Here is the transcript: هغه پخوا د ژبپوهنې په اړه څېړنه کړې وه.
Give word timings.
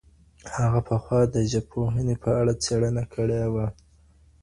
هغه 0.55 0.79
پخوا 0.89 1.21
د 1.35 1.37
ژبپوهنې 1.51 2.15
په 2.23 2.29
اړه 2.39 2.53
څېړنه 2.63 3.03
کړې 3.13 3.41
وه. 3.53 3.67